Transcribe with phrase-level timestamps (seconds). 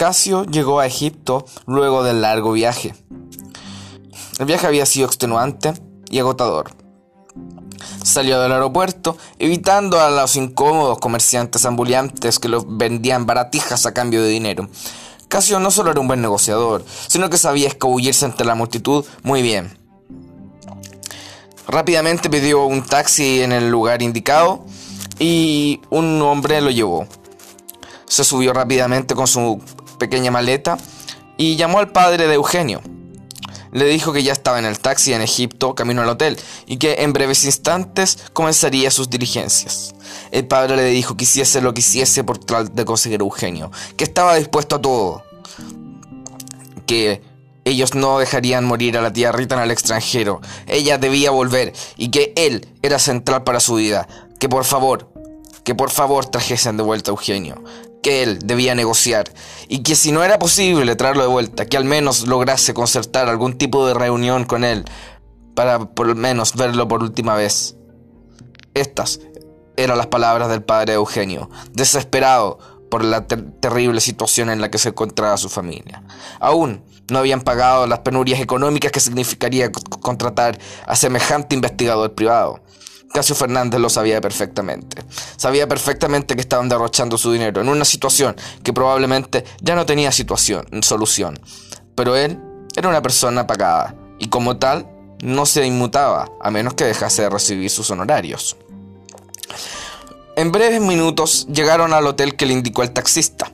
[0.00, 2.94] Casio llegó a Egipto luego del largo viaje.
[4.38, 5.74] El viaje había sido extenuante
[6.08, 6.70] y agotador.
[8.02, 14.22] Salió del aeropuerto, evitando a los incómodos comerciantes ambulantes que los vendían baratijas a cambio
[14.22, 14.70] de dinero.
[15.28, 19.42] Casio no solo era un buen negociador, sino que sabía escabullirse entre la multitud muy
[19.42, 19.78] bien.
[21.68, 24.64] Rápidamente pidió un taxi en el lugar indicado
[25.18, 27.06] y un hombre lo llevó.
[28.06, 29.60] Se subió rápidamente con su
[30.00, 30.76] pequeña maleta
[31.36, 32.82] y llamó al padre de Eugenio.
[33.72, 37.02] Le dijo que ya estaba en el taxi en Egipto, camino al hotel, y que
[37.02, 39.94] en breves instantes comenzaría sus diligencias.
[40.32, 43.70] El padre le dijo que hiciese lo que hiciese por tratar de conseguir a Eugenio,
[43.96, 45.22] que estaba dispuesto a todo,
[46.86, 47.22] que
[47.64, 52.10] ellos no dejarían morir a la tía Rita en el extranjero, ella debía volver, y
[52.10, 54.08] que él era central para su vida,
[54.40, 55.12] que por favor,
[55.62, 57.62] que por favor trajesen de vuelta a Eugenio,
[58.02, 59.32] que él debía negociar
[59.68, 63.58] y que si no era posible traerlo de vuelta, que al menos lograse concertar algún
[63.58, 64.84] tipo de reunión con él
[65.54, 67.76] para por lo menos verlo por última vez.
[68.74, 69.20] Estas
[69.76, 72.58] eran las palabras del padre Eugenio, desesperado
[72.90, 76.02] por la terrible situación en la que se encontraba su familia.
[76.40, 82.60] Aún no habían pagado las penurias económicas que significaría contratar a semejante investigador privado.
[83.12, 85.02] Casio Fernández lo sabía perfectamente.
[85.36, 90.12] Sabía perfectamente que estaban derrochando su dinero en una situación que probablemente ya no tenía
[90.12, 91.38] situación, solución.
[91.94, 92.38] Pero él
[92.76, 94.88] era una persona pagada y como tal
[95.22, 98.56] no se inmutaba a menos que dejase de recibir sus honorarios.
[100.36, 103.52] En breves minutos llegaron al hotel que le indicó el taxista.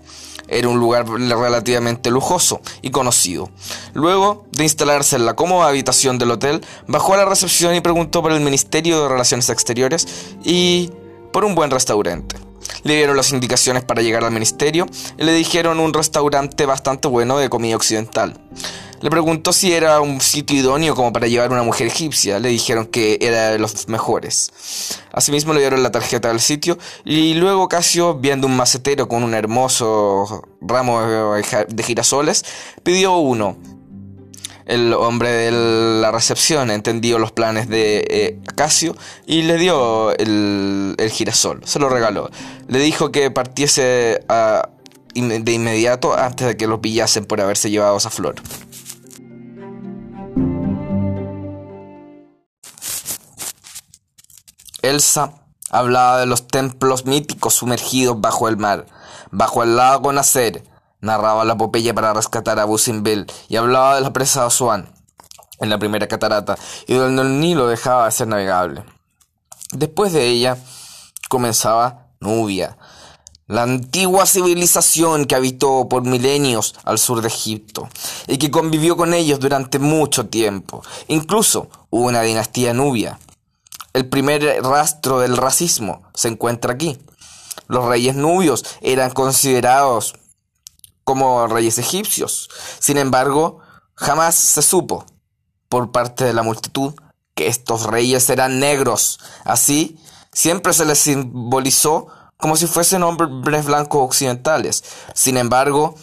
[0.48, 3.50] Era un lugar relativamente lujoso y conocido.
[3.94, 8.22] Luego de instalarse en la cómoda habitación del hotel, bajó a la recepción y preguntó
[8.22, 10.06] por el Ministerio de Relaciones Exteriores
[10.44, 10.90] y
[11.32, 12.36] por un buen restaurante.
[12.82, 14.86] Le dieron las indicaciones para llegar al ministerio
[15.18, 18.40] y le dijeron un restaurante bastante bueno de comida occidental.
[19.00, 22.38] Le preguntó si era un sitio idóneo como para llevar una mujer egipcia.
[22.38, 24.50] Le dijeron que era de los mejores.
[25.12, 29.34] Asimismo le dieron la tarjeta del sitio y luego Casio, viendo un macetero con un
[29.34, 32.44] hermoso ramo de girasoles,
[32.82, 33.56] pidió uno.
[34.66, 35.52] El hombre de
[36.00, 41.88] la recepción entendió los planes de eh, Casio y le dio el, girasol, se lo
[41.88, 42.30] regaló.
[42.66, 44.68] Le dijo que partiese ah,
[45.14, 48.34] de inmediato antes de que lo pillasen por haberse llevado esa flor.
[54.88, 55.32] Elsa
[55.70, 58.86] hablaba de los templos míticos sumergidos bajo el mar,
[59.30, 60.64] bajo el lago Nacer,
[61.00, 64.92] narraba la epopeya para rescatar a Busimbil y hablaba de la presa de Asuán
[65.60, 68.84] en la primera catarata y donde el Nilo dejaba de ser navegable.
[69.72, 70.56] Después de ella
[71.28, 72.76] comenzaba Nubia,
[73.46, 77.88] la antigua civilización que habitó por milenios al sur de Egipto
[78.26, 80.82] y que convivió con ellos durante mucho tiempo.
[81.08, 83.18] Incluso hubo una dinastía nubia
[83.96, 86.98] el primer rastro del racismo se encuentra aquí.
[87.66, 90.14] Los reyes nubios eran considerados
[91.02, 92.50] como reyes egipcios.
[92.78, 93.60] Sin embargo,
[93.94, 95.06] jamás se supo
[95.70, 96.92] por parte de la multitud
[97.34, 99.18] que estos reyes eran negros.
[99.44, 99.98] Así,
[100.30, 104.84] siempre se les simbolizó como si fuesen hombres blancos occidentales.
[105.14, 105.94] Sin embargo,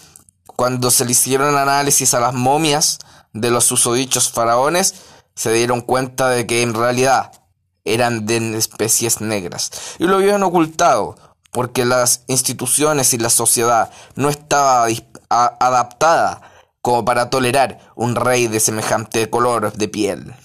[0.55, 2.97] cuando se le hicieron análisis a las momias
[3.33, 4.95] de los susodichos faraones,
[5.35, 7.42] se dieron cuenta de que en realidad
[7.85, 11.15] eran de especies negras y lo habían ocultado
[11.51, 14.87] porque las instituciones y la sociedad no estaba
[15.29, 16.41] adaptada
[16.81, 20.35] como para tolerar un rey de semejante color de piel.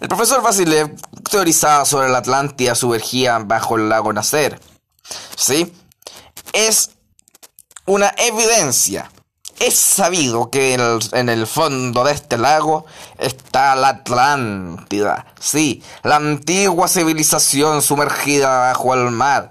[0.00, 0.94] El profesor Vasilev
[1.28, 4.60] teorizaba sobre la Atlántida sumergida bajo el lago Nacer.
[5.36, 5.72] ¿Sí?
[6.52, 6.90] Es
[7.84, 9.10] una evidencia
[9.60, 12.86] es sabido que en el fondo de este lago
[13.18, 19.50] está la Atlántida, sí, la antigua civilización sumergida bajo el mar,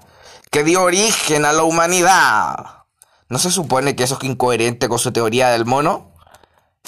[0.50, 2.84] que dio origen a la humanidad.
[3.28, 6.12] ¿No se supone que eso es incoherente con su teoría del mono?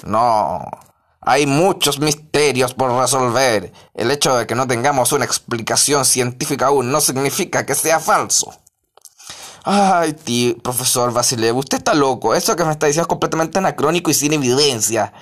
[0.03, 0.65] No.
[1.21, 3.71] Hay muchos misterios por resolver.
[3.93, 8.55] El hecho de que no tengamos una explicación científica aún no significa que sea falso.
[9.63, 12.33] Ay, tío, profesor Vasilev, usted está loco.
[12.33, 15.13] Eso que me está diciendo es completamente anacrónico y sin evidencia.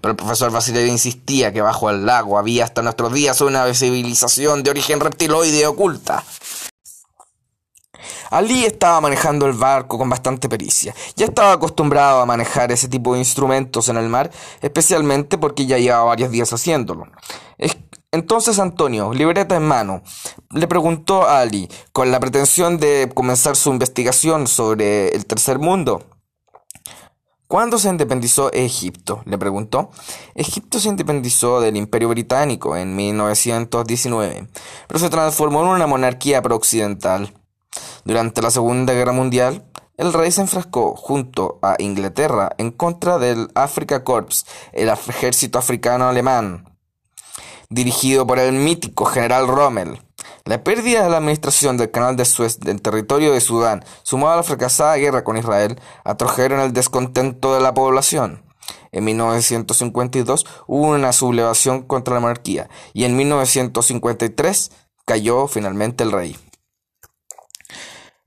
[0.00, 4.62] Pero el profesor Vasilev insistía que bajo el lago había hasta nuestros días una civilización
[4.62, 6.22] de origen reptiloide oculta.
[8.30, 10.94] Ali estaba manejando el barco con bastante pericia.
[11.16, 14.30] Ya estaba acostumbrado a manejar ese tipo de instrumentos en el mar,
[14.60, 17.06] especialmente porque ya llevaba varios días haciéndolo.
[18.10, 20.02] Entonces, Antonio, libreta en mano,
[20.50, 26.04] le preguntó a Ali, con la pretensión de comenzar su investigación sobre el tercer mundo.
[27.46, 29.22] ¿Cuándo se independizó Egipto?
[29.24, 29.90] le preguntó.
[30.34, 34.48] Egipto se independizó del Imperio Británico en 1919,
[34.86, 37.32] pero se transformó en una monarquía prooccidental.
[38.04, 39.64] Durante la Segunda Guerra Mundial,
[39.96, 46.08] el rey se enfrascó junto a Inglaterra en contra del Africa Corps, el ejército africano
[46.08, 46.76] alemán,
[47.68, 50.00] dirigido por el mítico general Rommel.
[50.44, 54.36] La pérdida de la administración del canal de Suez del territorio de Sudán, sumado a
[54.36, 58.42] la fracasada guerra con Israel, atrajeron el descontento de la población.
[58.92, 64.70] En 1952 hubo una sublevación contra la monarquía y en 1953
[65.04, 66.36] cayó finalmente el rey.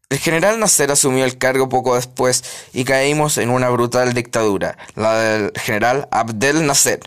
[0.09, 2.43] El general Nasser asumió el cargo poco después
[2.73, 6.99] y caímos en una brutal dictadura, la del general Abdel Nasser.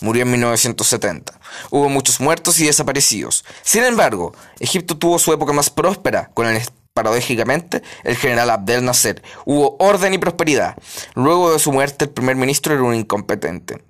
[0.00, 1.33] Murió en 1970.
[1.70, 3.44] Hubo muchos muertos y desaparecidos.
[3.62, 6.62] Sin embargo, Egipto tuvo su época más próspera con el
[6.94, 9.22] paradójicamente, el general Abdel Nasser.
[9.44, 10.76] Hubo orden y prosperidad.
[11.14, 13.84] Luego de su muerte, el primer ministro era un incompetente.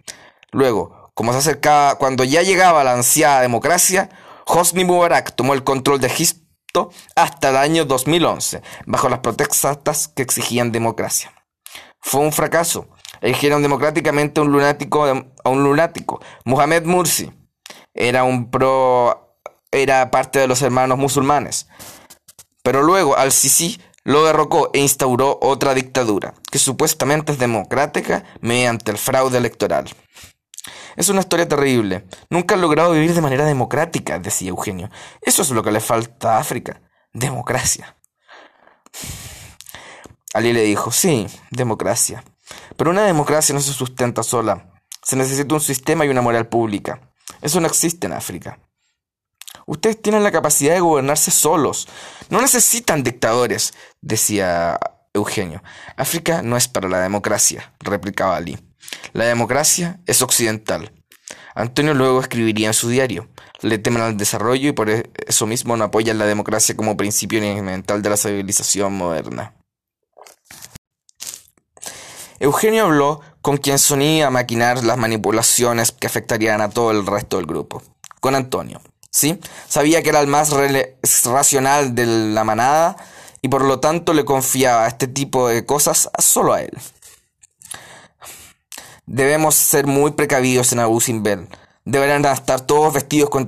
[0.50, 4.08] Luego, como se acercaba, cuando ya llegaba la ansiada democracia,
[4.46, 10.22] Hosni Mubarak tomó el control de Egipto hasta el año 2011, bajo las protestas que
[10.22, 11.32] exigían democracia.
[12.00, 12.88] Fue un fracaso.
[13.20, 17.32] Eligieron democráticamente un lunático, a un lunático, Mohamed Mursi.
[17.94, 19.38] Era un pro,
[19.70, 21.68] era parte de los hermanos musulmanes.
[22.62, 28.98] Pero luego al-Sisi lo derrocó e instauró otra dictadura, que supuestamente es democrática mediante el
[28.98, 29.88] fraude electoral.
[30.96, 32.06] Es una historia terrible.
[32.30, 34.90] Nunca han logrado vivir de manera democrática, decía Eugenio.
[35.20, 36.80] Eso es lo que le falta a África.
[37.12, 37.96] Democracia.
[40.34, 42.24] Ali le dijo, sí, democracia.
[42.76, 44.70] Pero una democracia no se sustenta sola.
[45.02, 47.00] Se necesita un sistema y una moral pública.
[47.40, 48.58] Eso no existe en África.
[49.66, 51.88] Ustedes tienen la capacidad de gobernarse solos.
[52.28, 54.78] No necesitan dictadores, decía
[55.14, 55.62] Eugenio.
[55.96, 58.58] África no es para la democracia, replicaba Ali.
[59.12, 60.92] La democracia es occidental.
[61.54, 63.28] Antonio luego escribiría en su diario.
[63.60, 68.02] Le temen al desarrollo y por eso mismo no apoyan la democracia como principio elemental
[68.02, 69.54] de la civilización moderna.
[72.40, 77.44] Eugenio habló con quien sonía maquinar las manipulaciones que afectarían a todo el resto del
[77.44, 77.82] grupo,
[78.20, 78.80] con Antonio.
[79.10, 79.38] ¿sí?
[79.68, 80.50] Sabía que era el más
[81.24, 82.96] racional de la manada
[83.42, 86.72] y por lo tanto le confiaba este tipo de cosas solo a él.
[89.04, 91.46] Debemos ser muy precavidos en Abu Simbel.
[91.84, 93.44] Deberán estar todos vestidos con,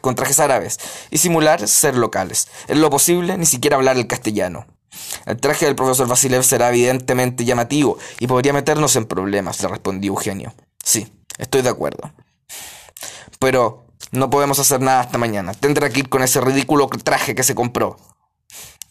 [0.00, 0.78] con trajes árabes
[1.10, 2.48] y simular ser locales.
[2.68, 4.64] En lo posible, ni siquiera hablar el castellano.
[5.26, 10.12] El traje del profesor Vasilev será evidentemente llamativo y podría meternos en problemas, le respondió
[10.12, 10.52] Eugenio.
[10.82, 12.10] Sí, estoy de acuerdo.
[13.38, 15.54] Pero no podemos hacer nada hasta mañana.
[15.54, 17.96] Tendrá que ir con ese ridículo traje que se compró.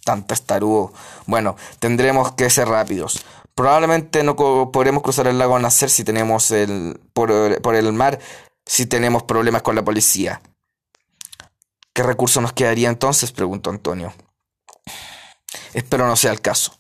[0.04, 0.94] Tanto estarudo.
[1.26, 3.24] Bueno, tendremos que ser rápidos.
[3.54, 8.20] Probablemente no podremos cruzar el lago Nacer si tenemos el por, por el mar
[8.66, 10.42] si tenemos problemas con la policía.
[11.92, 13.32] ¿Qué recurso nos quedaría entonces?
[13.32, 14.14] preguntó Antonio.
[15.74, 16.76] Espero no sea el caso.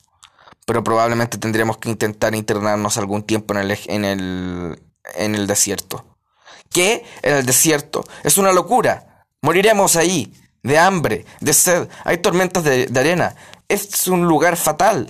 [0.66, 4.84] Pero probablemente tendremos que intentar internarnos algún tiempo en el, en el,
[5.16, 6.06] en el desierto.
[6.72, 7.06] ¿Qué?
[7.22, 8.04] En el desierto.
[8.24, 9.26] Es una locura.
[9.42, 10.34] Moriremos ahí.
[10.62, 11.88] De hambre, de sed.
[12.04, 13.36] Hay tormentas de, arena.
[13.68, 15.10] Es un lugar fatal.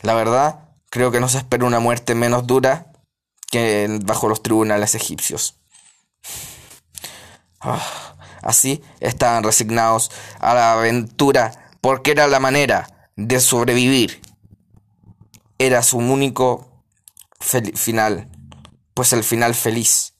[0.00, 2.86] La verdad, creo que nos espera una muerte menos dura
[3.50, 5.56] que bajo los tribunales egipcios.
[7.60, 8.11] Ah.
[8.42, 14.20] Así estaban resignados a la aventura porque era la manera de sobrevivir.
[15.58, 16.84] Era su único
[17.40, 18.28] final,
[18.94, 20.14] pues el final feliz.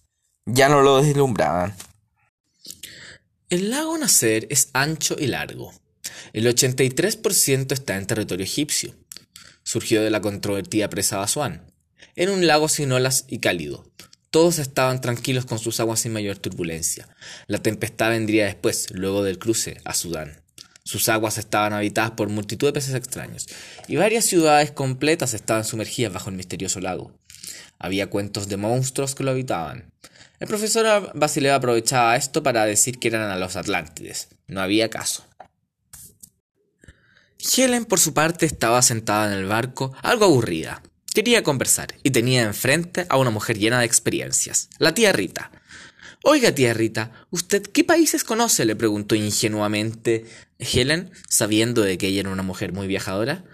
[0.47, 1.75] Ya no lo deslumbraban.
[3.49, 5.73] El lago Nasser es ancho y largo.
[6.33, 8.95] El 83% está en territorio egipcio.
[9.62, 11.73] Surgió de la controvertida presa de Asuán.
[12.17, 13.85] Era un lago sin olas y cálido,
[14.33, 17.07] todos estaban tranquilos con sus aguas sin mayor turbulencia.
[17.49, 20.41] La tempestad vendría después, luego del cruce a Sudán.
[20.85, 23.47] Sus aguas estaban habitadas por multitud de peces extraños,
[23.89, 27.12] y varias ciudades completas estaban sumergidas bajo el misterioso lago.
[27.79, 29.93] Había cuentos de monstruos que lo habitaban.
[30.41, 34.29] El profesor Basileo aprovechaba esto para decir que eran a los Atlántides.
[34.47, 35.27] No había caso.
[37.39, 40.83] Helen, por su parte, estaba sentada en el barco, algo aburrida.
[41.14, 45.50] Quería conversar y tenía enfrente a una mujer llena de experiencias, la tía Rita.
[46.25, 48.64] Oiga, tía Rita, ¿usted qué países conoce?
[48.64, 50.25] le preguntó ingenuamente
[50.59, 53.45] Helen, sabiendo de que ella era una mujer muy viajadora.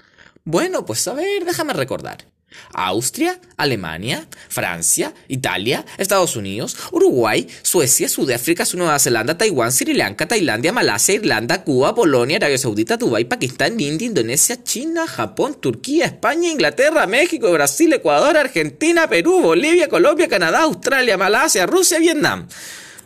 [0.44, 2.26] Bueno, pues a ver, déjame recordar.
[2.72, 10.72] Austria, Alemania, Francia, Italia, Estados Unidos, Uruguay, Suecia, Sudáfrica, Nueva Zelanda, Taiwán, Sri Lanka, Tailandia,
[10.72, 17.06] Malasia, Irlanda, Cuba, Polonia, Arabia Saudita, Dubái, Pakistán, India, Indonesia, China, Japón, Turquía, España, Inglaterra,
[17.06, 22.48] México, Brasil, Ecuador, Argentina, Perú, Bolivia, Colombia, Canadá, Australia, Malasia, Rusia, Vietnam.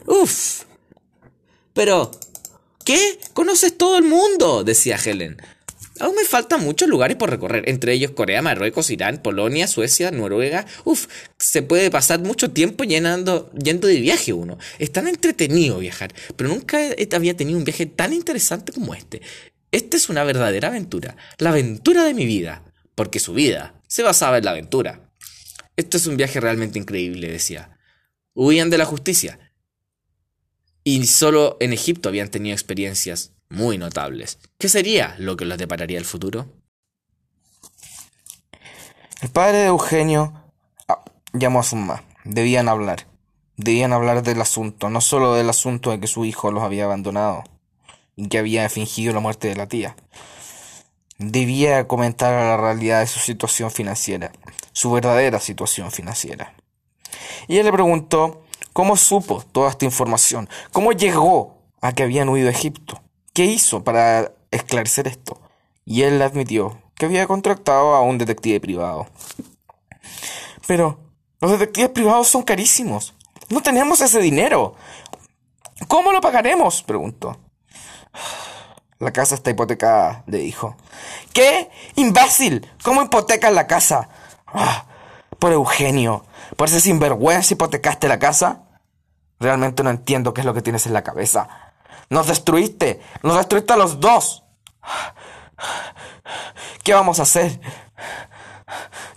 [0.07, 0.63] Uf.
[1.73, 2.11] Pero,
[2.85, 3.19] ¿qué?
[3.33, 5.41] Conoces todo el mundo, decía Helen.
[6.03, 10.67] Aún me faltan muchos lugares por recorrer, entre ellos Corea, Marruecos, Irán, Polonia, Suecia, Noruega.
[10.83, 11.07] Uf,
[11.39, 14.59] se puede pasar mucho tiempo llenando, yendo de viaje uno.
[14.81, 16.81] Es tan entretenido viajar, pero nunca
[17.13, 19.23] había tenido un viaje tan interesante como este.
[19.71, 22.65] Esta es una verdadera aventura, la aventura de mi vida,
[22.97, 25.09] porque su vida se basaba en la aventura.
[25.77, 27.79] Esto es un viaje realmente increíble, decía.
[28.35, 29.39] Huían de la justicia.
[30.83, 34.39] Y solo en Egipto habían tenido experiencias muy notables.
[34.59, 36.47] ¿Qué sería lo que les depararía el futuro?
[39.21, 40.33] El padre de Eugenio
[40.89, 42.03] ah, llamó a mamá.
[42.25, 43.07] Debían hablar.
[43.57, 47.45] Debían hablar del asunto, no solo del asunto de que su hijo los había abandonado
[48.17, 49.97] y que había fingido la muerte de la tía.
[51.19, 54.33] Debía comentar la realidad de su situación financiera,
[54.73, 56.55] su verdadera situación financiera.
[57.47, 62.49] Y él le preguntó cómo supo toda esta información, cómo llegó a que habían huido
[62.49, 63.03] a Egipto.
[63.33, 65.41] ¿Qué hizo para esclarecer esto?
[65.85, 69.07] Y él admitió que había contratado a un detective privado.
[70.67, 71.01] Pero
[71.41, 73.15] los detectives privados son carísimos.
[73.49, 74.75] No tenemos ese dinero.
[75.89, 76.83] ¿Cómo lo pagaremos?
[76.83, 77.39] preguntó.
[78.99, 80.77] La casa está hipotecada, le dijo.
[81.33, 81.71] ¿Qué?
[81.97, 82.71] ¡Imbécil!
[82.85, 84.09] ¿Cómo hipotecas la casa?
[84.47, 84.87] Ah,
[85.39, 86.25] por Eugenio.
[86.57, 88.63] ¿Por ese sinvergüenza hipotecaste la casa?
[89.41, 91.72] Realmente no entiendo qué es lo que tienes en la cabeza.
[92.11, 93.01] Nos destruiste.
[93.23, 94.45] Nos destruiste a los dos.
[96.83, 97.61] ¿Qué vamos a hacer?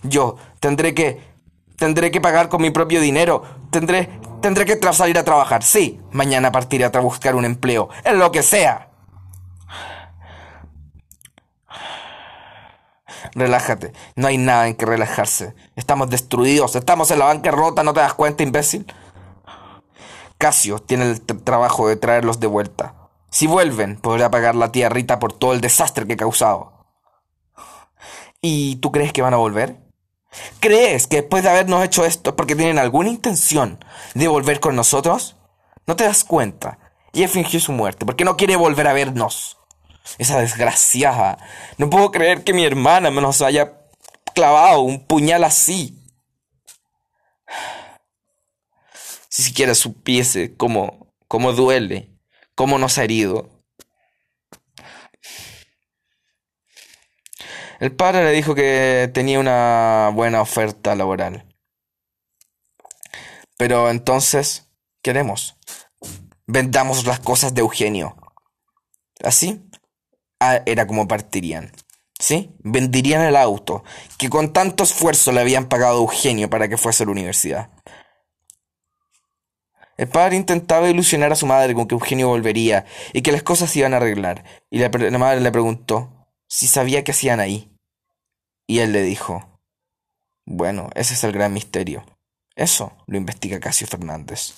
[0.02, 1.36] Yo tendré que...
[1.76, 3.42] Tendré que pagar con mi propio dinero.
[3.70, 4.08] Tendré...
[4.40, 5.62] Tendré que salir a trabajar.
[5.62, 7.88] Sí, mañana partiré a buscar un empleo.
[8.04, 8.90] En lo que sea.
[13.34, 13.92] Relájate.
[14.14, 15.54] No hay nada en que relajarse.
[15.74, 16.76] Estamos destruidos.
[16.76, 17.82] Estamos en la bancarrota.
[17.82, 18.86] ¿No te das cuenta, imbécil?
[20.38, 22.94] Casio tiene el trabajo de traerlos de vuelta.
[23.30, 26.86] Si vuelven, podrá pagar la tía Rita por todo el desastre que he causado.
[28.40, 29.76] ¿Y tú crees que van a volver?
[30.60, 34.76] ¿Crees que después de habernos hecho esto es porque tienen alguna intención de volver con
[34.76, 35.36] nosotros?
[35.86, 36.78] ¿No te das cuenta?
[37.12, 39.58] Ella fingió su muerte porque no quiere volver a vernos.
[40.18, 41.38] Esa desgraciada.
[41.78, 43.72] No puedo creer que mi hermana me nos haya
[44.34, 46.02] clavado un puñal así.
[49.36, 52.08] Si siquiera supiese cómo, cómo duele,
[52.54, 53.50] cómo nos ha herido.
[57.78, 61.44] El padre le dijo que tenía una buena oferta laboral.
[63.58, 64.70] Pero entonces,
[65.02, 65.58] ¿qué haremos?
[66.46, 68.16] Vendamos las cosas de Eugenio.
[69.22, 69.68] Así
[70.40, 71.72] ah, era como partirían.
[72.18, 72.56] ¿Sí?
[72.60, 73.84] Vendirían el auto
[74.16, 77.75] que con tanto esfuerzo le habían pagado a Eugenio para que fuese a la universidad.
[79.96, 83.70] El padre intentaba ilusionar a su madre con que Eugenio volvería y que las cosas
[83.70, 87.70] se iban a arreglar, y la, madre le preguntó si sabía qué hacían ahí.
[88.66, 89.60] Y él le dijo,
[90.44, 92.04] bueno, ese es el gran misterio.
[92.54, 94.54] Eso lo investiga Casio Fernández.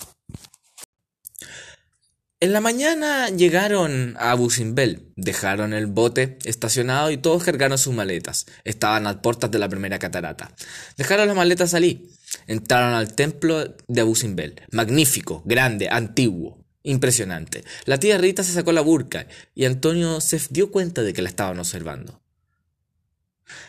[2.40, 7.92] En la mañana llegaron a Abu Simbel, dejaron el bote estacionado y todos cargaron sus
[7.92, 8.46] maletas.
[8.62, 10.52] Estaban a puertas de la primera catarata.
[10.96, 12.08] Dejaron las maletas allí.
[12.46, 14.60] Entraron al templo de Abu Simbel.
[14.70, 17.64] Magnífico, grande, antiguo, impresionante.
[17.84, 21.28] La tía Rita se sacó la burka y Antonio se dio cuenta de que la
[21.28, 22.22] estaban observando.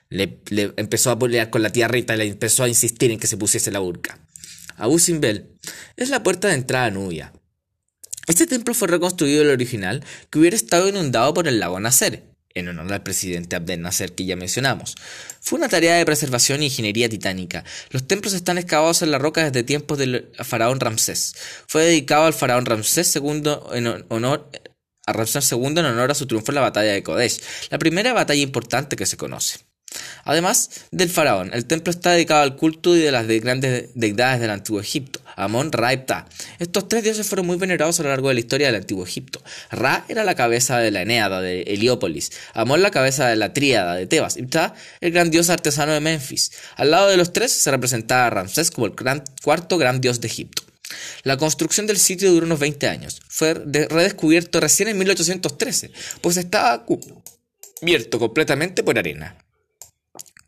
[0.10, 0.42] Le,
[0.78, 3.38] empezó a pelear con la tía Rita y le empezó a insistir en que se
[3.38, 4.20] pusiese la burka.
[4.76, 5.58] Abu Simbel
[5.96, 7.34] es la puerta de entrada a Nubia
[8.30, 12.68] este templo fue reconstruido el original que hubiera estado inundado por el lago Nasser, en
[12.68, 14.96] honor al presidente Abdel Nasser que ya mencionamos.
[15.40, 17.64] Fue una tarea de preservación e ingeniería titánica.
[17.92, 21.36] Los templos están excavados en la roca desde tiempos del faraón Ramsés.
[21.68, 24.50] Fue dedicado al faraón Ramsés II en honor
[25.06, 27.42] a Ramsés II en honor a su triunfo en la batalla de Kodesh,
[27.72, 29.69] la primera batalla importante que se conoce.
[30.24, 34.52] Además del faraón, el templo está dedicado al culto y de las grandes deidades del
[34.52, 36.28] antiguo Egipto, Amón, Ra y Ptah.
[36.60, 39.42] Estos tres dioses fueron muy venerados a lo largo de la historia del antiguo Egipto.
[39.72, 43.96] Ra era la cabeza de la Eneada de Heliópolis, Amón la cabeza de la Tríada
[43.96, 46.52] de Tebas y Ptah el gran dios artesano de Memphis.
[46.76, 48.94] Al lado de los tres se representaba a Ramsés como el
[49.42, 50.64] cuarto gran dios de Egipto.
[51.24, 53.22] La construcción del sitio duró unos 20 años.
[53.28, 55.92] Fue redescubierto recién en 1813,
[56.22, 59.38] pues estaba cubierto completamente por arena.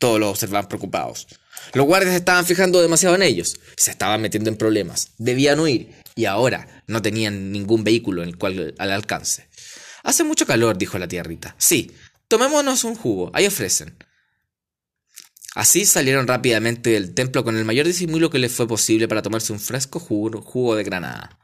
[0.02, 1.28] Todos lo observaban preocupados.
[1.74, 6.26] Los guardias estaban fijando demasiado en ellos, se estaban metiendo en problemas, debían huir, y
[6.26, 9.48] ahora no tenían ningún vehículo en el cual al alcance.
[10.02, 11.54] Hace mucho calor, dijo la tía Rita.
[11.60, 11.92] Sí,
[12.28, 13.96] tomémonos un jugo, ahí ofrecen.
[15.54, 19.54] Así salieron rápidamente del templo con el mayor disimulo que les fue posible para tomarse
[19.54, 21.38] un fresco jugo, jugo de granada.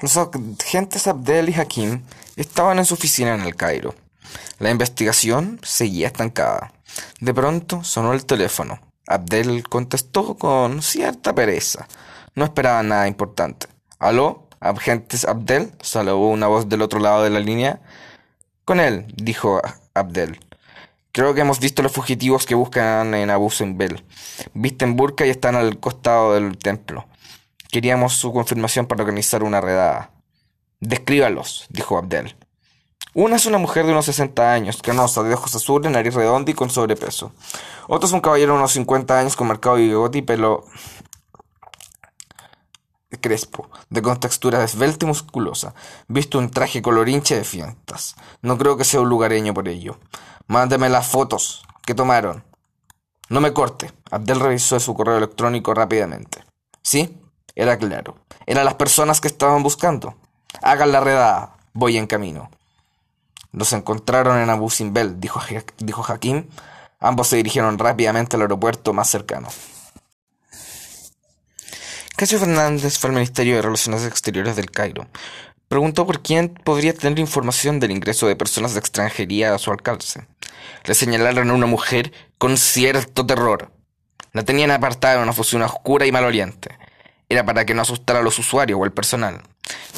[0.00, 2.02] Los agentes Abdel y Hakim
[2.34, 3.94] estaban en su oficina en el Cairo.
[4.58, 6.72] La investigación seguía estancada.
[7.20, 8.80] De pronto sonó el teléfono.
[9.06, 11.88] Abdel contestó con cierta pereza.
[12.34, 13.66] No esperaba nada importante.
[13.98, 14.48] ¿Aló?
[14.60, 15.72] ¿Agentes Abdel?
[15.82, 17.80] Saludó una voz del otro lado de la línea.
[18.64, 19.60] Con él, dijo
[19.94, 20.38] Abdel.
[21.10, 24.02] Creo que hemos visto los fugitivos que buscan en Abu Simbel.
[24.54, 27.06] Visten burka y están al costado del templo.
[27.70, 30.10] Queríamos su confirmación para organizar una redada.
[30.80, 32.34] Descríbalos, dijo Abdel.
[33.14, 36.54] Una es una mujer de unos 60 años, canosa, de ojos azules, nariz redonda y
[36.54, 37.32] con sobrepeso.
[37.86, 40.64] Otro es un caballero de unos 50 años con marcado bigote y pelo
[43.22, 45.74] crespo, de contextura esbelta y musculosa,
[46.08, 48.16] visto un traje colorinche de fiestas.
[48.42, 49.98] No creo que sea un lugareño por ello.
[50.46, 52.44] Mándeme las fotos que tomaron.
[53.30, 53.90] No me corte.
[54.10, 56.44] Abdel revisó su correo electrónico rápidamente.
[56.82, 57.16] ¿Sí?
[57.54, 58.16] Era claro.
[58.44, 60.14] Eran las personas que estaban buscando.
[60.60, 61.56] Hagan la redada.
[61.72, 62.50] Voy en camino.
[63.52, 65.40] Los encontraron en Abu Simbel, dijo,
[65.78, 66.48] dijo Hakim.
[66.98, 69.48] Ambos se dirigieron rápidamente al aeropuerto más cercano.
[72.16, 75.06] Casio Fernández fue al Ministerio de Relaciones Exteriores del Cairo.
[75.68, 80.26] Preguntó por quién podría tener información del ingreso de personas de extranjería a su alcance.
[80.84, 83.72] Le señalaron a una mujer con cierto terror.
[84.32, 86.78] La tenían apartada en una oficina oscura y maloliente
[87.32, 89.42] era para que no asustara a los usuarios o al personal.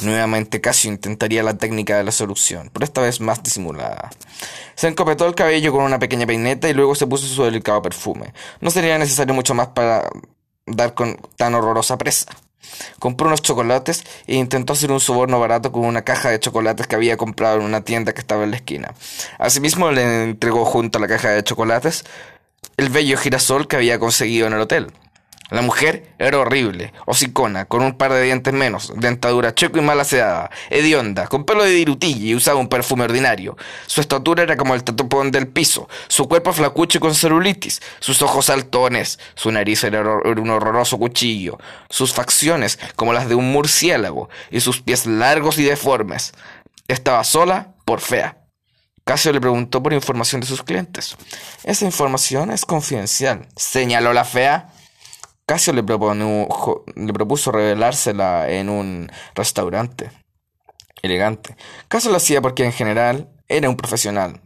[0.01, 4.11] Nuevamente Casio intentaría la técnica de la solución, pero esta vez más disimulada.
[4.75, 8.33] Se encopetó el cabello con una pequeña peineta y luego se puso su delicado perfume.
[8.61, 10.07] No sería necesario mucho más para
[10.65, 12.27] dar con tan horrorosa presa.
[12.99, 16.95] Compró unos chocolates e intentó hacer un soborno barato con una caja de chocolates que
[16.95, 18.93] había comprado en una tienda que estaba en la esquina.
[19.37, 22.03] Asimismo le entregó junto a la caja de chocolates
[22.77, 24.91] el bello girasol que había conseguido en el hotel.
[25.51, 29.99] La mujer era horrible, hocicona, con un par de dientes menos, dentadura checo y mal
[29.99, 33.55] aseada, hedionda, con pelo de dirutilla y usaba un perfume ordinario.
[33.85, 38.23] Su estatura era como el tatupón del piso, su cuerpo flacucho y con celulitis, sus
[38.23, 44.29] ojos saltones, su nariz era un horroroso cuchillo, sus facciones como las de un murciélago
[44.49, 46.33] y sus pies largos y deformes.
[46.87, 48.37] Estaba sola por fea.
[49.03, 51.15] Casio le preguntó por información de sus clientes.
[51.63, 54.71] Esa información es confidencial, señaló la fea.
[55.45, 60.11] Casio le, le propuso revelársela en un restaurante
[61.01, 61.55] elegante.
[61.87, 64.41] Casio lo hacía porque en general era un profesional.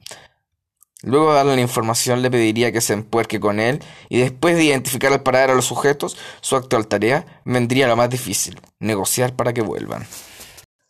[1.02, 4.66] Luego de darle la información le pediría que se empuerque con él y después de
[4.66, 9.54] identificar al paradero a los sujetos, su actual tarea vendría lo más difícil, negociar para
[9.54, 10.06] que vuelvan.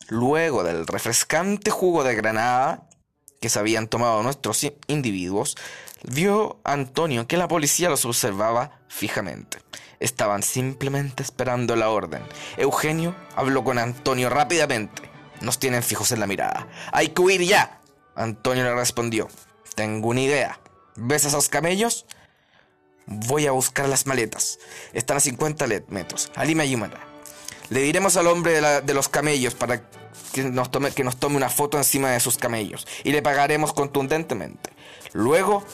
[0.08, 2.88] Luego del refrescante jugo de granada
[3.40, 5.56] que se habían tomado nuestros individuos,
[6.02, 9.58] vio Antonio que la policía los observaba fijamente.
[10.00, 12.22] Estaban simplemente esperando la orden.
[12.56, 15.02] Eugenio habló con Antonio rápidamente.
[15.42, 16.66] Nos tienen fijos en la mirada.
[16.92, 17.80] ¡Hay que huir ya!
[18.14, 19.28] Antonio le respondió.
[19.74, 20.58] Tengo una idea.
[20.96, 22.06] ¿Ves esos camellos?
[23.06, 24.58] Voy a buscar las maletas.
[24.92, 26.30] Están a 50 metros.
[26.34, 27.00] Ali me ayudará.
[27.68, 29.82] Le diremos al hombre de, los camellos para
[30.32, 32.86] que nos tome una foto encima de sus camellos.
[33.04, 34.70] Y le pagaremos contundentemente.
[35.12, 35.64] Luego,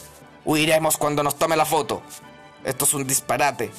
[0.44, 2.02] huiremos cuando nos tome la foto.
[2.64, 3.70] Esto es un disparate.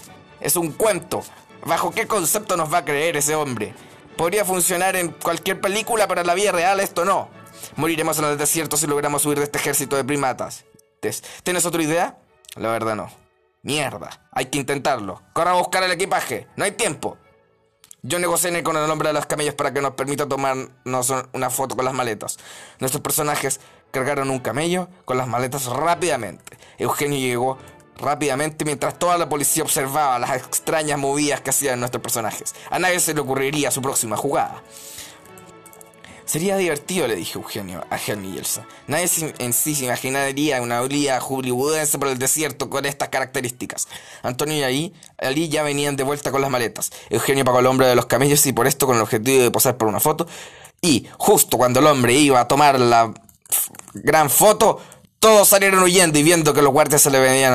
[0.47, 1.23] Es un cuento.
[1.65, 3.73] ¿Bajo qué concepto nos va a creer ese hombre?
[4.15, 7.27] Podría funcionar en cualquier película, en la vida real esto no.
[7.75, 10.63] Moriremos en el desierto si logramos huir de este ejército de primatas.
[11.43, 12.17] ¿Tienes otra idea?
[12.55, 13.11] La verdad no.
[13.61, 15.21] Mierda, hay que intentarlo.
[15.33, 17.17] Corra a buscar el equipaje, no hay tiempo.
[18.01, 21.75] Yo negocié con el hombre de los camellos para que nos permita tomarnos una foto
[21.75, 22.37] con las maletas.
[22.79, 23.59] Nuestros personajes
[23.91, 26.57] cargaron un camello con las maletas rápidamente.
[26.77, 27.57] Eugenio llegó
[27.97, 32.55] rápidamente mientras toda la policía observaba las extrañas movidas que hacían nuestros personajes.
[32.69, 34.63] A nadie se le ocurriría su próxima jugada.
[36.27, 38.67] Sería divertido, le dije Eugenio a Helmi y Elsa.
[38.87, 39.07] Nadie
[39.39, 43.87] en sí se imaginaría una olía hollywoodense por el desierto con estas características.
[44.23, 46.91] Antonio y Ali, Ali ya venían de vuelta con las maletas.
[47.09, 49.77] Eugenio pagó al hombre de los camellos y por esto con el objetivo de posar
[49.77, 50.27] por una foto.
[50.81, 53.13] Y justo cuando el hombre iba a tomar la
[53.93, 54.81] gran foto,
[55.19, 57.53] todos salieron huyendo y viendo que los guardias se le venían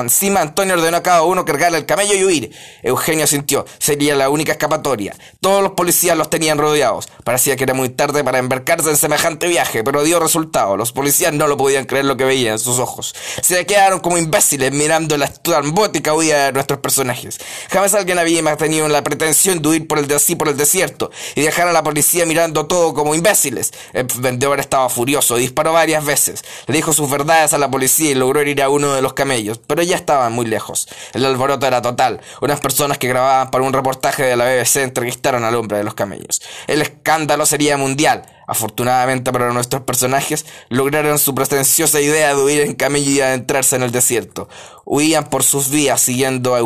[0.00, 2.50] Encima Antonio ordenó a cada uno cargar el camello y huir.
[2.82, 5.14] Eugenio sintió, sería la única escapatoria.
[5.40, 7.08] Todos los policías los tenían rodeados.
[7.24, 10.76] Parecía que era muy tarde para embarcarse en semejante viaje, pero dio resultado.
[10.76, 13.14] Los policías no lo podían creer lo que veían en sus ojos.
[13.42, 17.38] Se quedaron como imbéciles mirando la estrambótica huida de nuestros personajes.
[17.70, 21.82] Jamás alguien había tenido la pretensión de huir por el desierto y dejar a la
[21.82, 23.72] policía mirando todo como imbéciles.
[23.92, 28.14] El vendedor estaba furioso, disparó varias veces, le dijo sus verdades a la policía y
[28.14, 30.88] logró herir a uno de los camellos, pero ya estaban muy lejos.
[31.12, 32.20] El alboroto era total.
[32.40, 35.94] Unas personas que grababan para un reportaje de la BBC entrevistaron al hombre de los
[35.94, 36.40] camellos.
[36.66, 38.24] El escándalo sería mundial.
[38.46, 43.82] Afortunadamente para nuestros personajes, lograron su pretenciosa idea de huir en camello y adentrarse en
[43.82, 44.48] el desierto.
[44.86, 46.58] Huían por sus vías siguiendo a,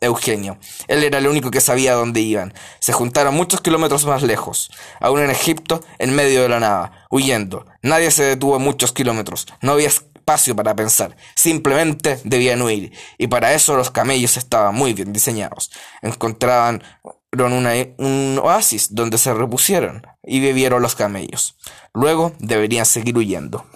[0.00, 0.58] Eugenio.
[0.88, 2.52] Él era el único que sabía dónde iban.
[2.80, 7.64] Se juntaron muchos kilómetros más lejos, aún en Egipto, en medio de la nada, huyendo.
[7.82, 9.46] Nadie se detuvo muchos kilómetros.
[9.62, 9.90] No había
[10.26, 11.16] espacio para pensar.
[11.36, 12.92] Simplemente debían huir.
[13.16, 15.70] Y para eso los camellos estaban muy bien diseñados.
[16.02, 16.82] Encontraban
[17.32, 21.56] un oasis donde se repusieron y bebieron los camellos.
[21.94, 23.66] Luego deberían seguir huyendo.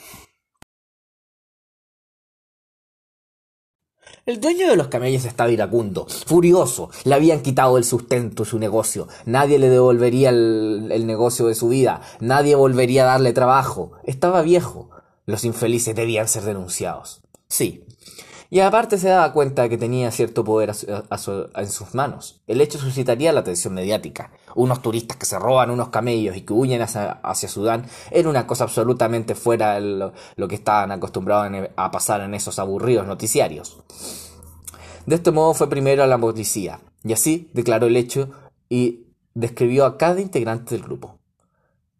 [4.26, 6.90] El dueño de los camellos estaba iracundo, furioso.
[7.04, 9.06] Le habían quitado el sustento su negocio.
[9.24, 12.00] Nadie le devolvería el, negocio de su vida.
[12.18, 13.92] Nadie volvería a darle trabajo.
[14.04, 14.90] Estaba viejo.
[15.30, 17.22] Los infelices debían ser denunciados.
[17.48, 17.84] Sí,
[18.52, 20.72] y aparte se daba cuenta de que tenía cierto poder
[21.54, 22.42] en sus manos.
[22.48, 24.32] El hecho suscitaría la atención mediática.
[24.56, 28.64] Unos turistas que se roban unos camellos y que huyen hacia, Sudán era una cosa
[28.64, 33.78] absolutamente fuera de lo, que estaban acostumbrados a pasar en esos aburridos noticiarios.
[35.06, 38.30] De este modo fue primero a la policía, y así declaró el hecho
[38.68, 41.20] y describió a cada integrante del grupo.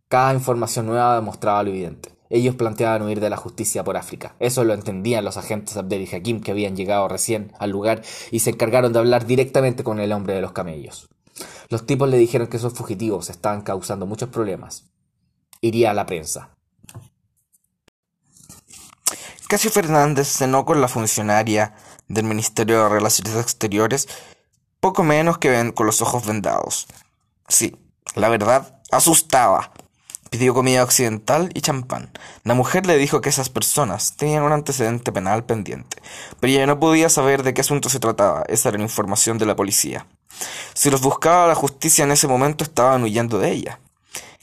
[0.09, 2.20] Cada información nueva demostraba lo evidente.
[2.31, 4.37] Ellos planteaban huir de la justicia por África.
[4.39, 8.39] Eso lo entendían los agentes Abdel y Hakim que habían llegado recién al lugar y
[8.39, 11.09] se encargaron de hablar directamente con el hombre de los camellos.
[11.69, 14.85] Los tipos le dijeron que esos fugitivos estaban causando muchos problemas.
[15.61, 16.51] Iría a la prensa.
[19.49, 21.75] Casio Fernández cenó con la funcionaria
[22.07, 24.07] del Ministerio de Relaciones Exteriores
[24.79, 26.87] poco menos que ven con los ojos vendados.
[27.49, 27.77] Sí,
[28.15, 29.73] la verdad, asustaba.
[30.31, 32.13] Pidió comida occidental y champán.
[32.45, 35.97] La mujer le dijo que esas personas tenían un antecedente penal pendiente,
[36.39, 38.45] pero ella no podía saber de qué asunto se trataba.
[38.47, 40.07] Esa era la información de la policía.
[40.73, 43.81] Si los buscaba la justicia en ese momento estaban huyendo de ella.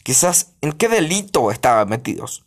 [0.03, 2.43] Quizás en qué delito estaban metidos.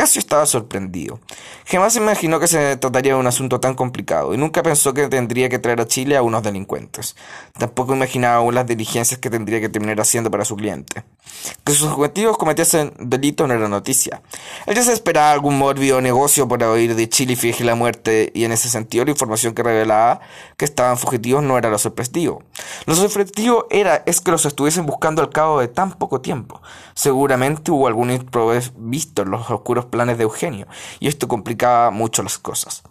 [0.00, 1.20] Casio estaba sorprendido.
[1.66, 5.50] Jamás imaginó que se trataría de un asunto tan complicado y nunca pensó que tendría
[5.50, 7.16] que traer a Chile a unos delincuentes.
[7.58, 11.04] Tampoco imaginaba aún las diligencias que tendría que terminar haciendo para su cliente.
[11.64, 14.22] Que sus objetivos cometiesen delito no era noticia.
[14.64, 18.32] Él ya se esperaba algún mórbido negocio por oír de Chile y fingir la muerte
[18.34, 20.20] y en ese sentido la información que revelaba
[20.56, 22.42] que estaban fugitivos no era lo sorpresivo.
[22.86, 26.62] Lo sorpresivo era es que los estuviesen buscando al cabo de tan poco tiempo.
[26.94, 30.66] Seguramente hubo algún improvisto en los oscuros planes de Eugenio,
[30.98, 32.82] y esto complicaba mucho las cosas.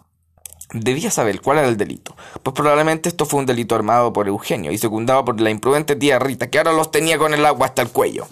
[0.72, 4.70] Debía saber cuál era el delito, pues probablemente esto fue un delito armado por Eugenio
[4.70, 7.82] y secundado por la imprudente tía Rita, que ahora los tenía con el agua hasta
[7.82, 8.28] el cuello.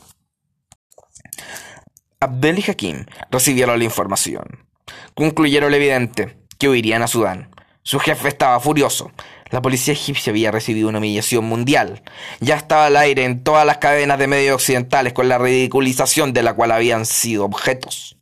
[2.20, 4.66] Abdel y Hakim recibieron la información.
[5.14, 7.50] Concluyeron lo evidente, que huirían a Sudán.
[7.82, 9.10] Su jefe estaba furioso.
[9.50, 12.02] La policía egipcia había recibido una humillación mundial.
[12.40, 16.42] Ya estaba al aire en todas las cadenas de medios occidentales con la ridiculización de
[16.42, 18.17] la cual habían sido objetos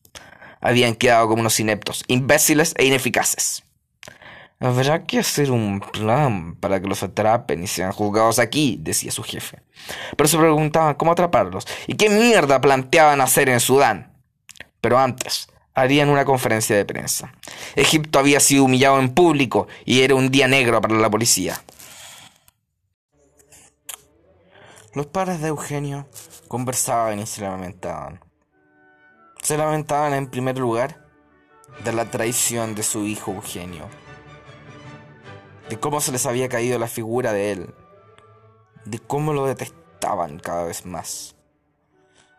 [0.66, 3.62] habían quedado como unos ineptos, imbéciles e ineficaces.
[4.58, 9.22] Habrá que hacer un plan para que los atrapen y sean juzgados aquí, decía su
[9.22, 9.60] jefe.
[10.16, 14.12] Pero se preguntaban cómo atraparlos y qué mierda planteaban hacer en Sudán.
[14.80, 17.32] Pero antes, harían una conferencia de prensa.
[17.76, 21.62] Egipto había sido humillado en público y era un día negro para la policía.
[24.94, 26.08] Los padres de Eugenio
[26.48, 28.25] conversaban y se lamentaban.
[29.46, 31.06] Se lamentaban en primer lugar
[31.84, 33.86] de la traición de su hijo Eugenio,
[35.68, 37.74] de cómo se les había caído la figura de él,
[38.86, 41.36] de cómo lo detestaban cada vez más,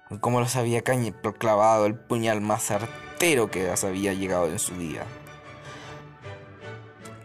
[0.09, 4.75] de cómo les había clavado el puñal más artero que les había llegado en su
[4.75, 5.05] vida.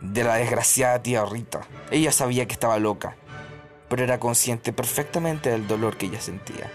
[0.00, 1.62] De la desgraciada tía Rita.
[1.90, 3.16] Ella sabía que estaba loca,
[3.88, 6.70] pero era consciente perfectamente del dolor que ella sentía.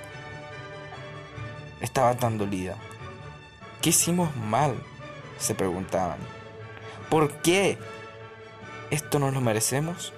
[1.80, 2.76] Estaba tan dolida
[3.82, 4.76] ¿Qué hicimos mal?
[5.40, 6.18] se preguntaban.
[7.10, 7.78] ¿Por qué?
[8.90, 10.14] ¿Esto no lo merecemos?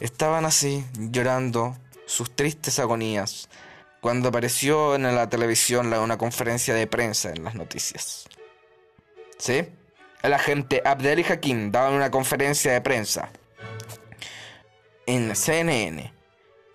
[0.00, 1.76] Estaban así, llorando
[2.06, 3.48] sus tristes agonías,
[4.00, 8.26] cuando apareció en la televisión una conferencia de prensa en las noticias.
[9.38, 9.68] ¿Sí?
[10.22, 13.30] el agente Abdel Hakim daba una conferencia de prensa
[15.06, 16.12] en CNN,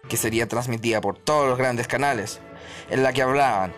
[0.10, 2.41] que sería transmitida por todos los grandes canales,
[2.89, 3.73] en la que hablaban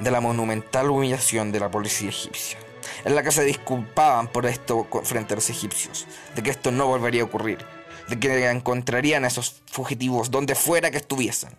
[0.00, 2.58] de la monumental humillación de la policía egipcia,
[3.04, 6.86] en la que se disculpaban por esto frente a los egipcios, de que esto no
[6.86, 7.58] volvería a ocurrir,
[8.08, 11.50] de que encontrarían a esos fugitivos donde fuera que estuviesen.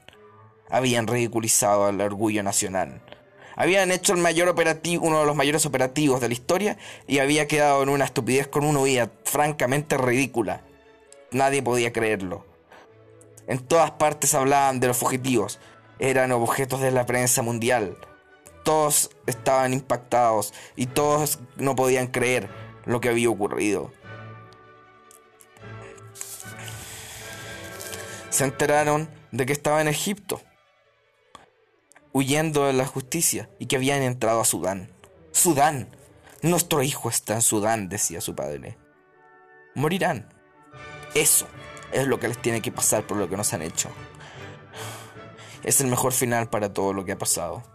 [0.69, 3.01] Habían ridiculizado el orgullo nacional.
[3.55, 7.47] Habían hecho el mayor operativo, uno de los mayores operativos de la historia y había
[7.47, 10.61] quedado en una estupidez con una huida francamente ridícula.
[11.31, 12.45] Nadie podía creerlo.
[13.47, 15.59] En todas partes hablaban de los fugitivos.
[15.99, 17.97] Eran objetos de la prensa mundial.
[18.65, 22.49] Todos estaban impactados y todos no podían creer
[22.85, 23.93] lo que había ocurrido.
[28.31, 30.41] Se enteraron de que estaba en Egipto,
[32.11, 34.91] huyendo de la justicia y que habían entrado a Sudán.
[35.31, 35.95] Sudán.
[36.41, 38.79] Nuestro hijo está en Sudán, decía su padre.
[39.75, 40.33] Morirán.
[41.13, 41.47] Eso
[41.91, 43.89] es lo que les tiene que pasar por lo que nos han hecho.
[45.61, 47.74] Es el mejor final para todo lo que ha pasado.